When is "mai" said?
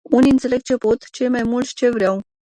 1.29-1.43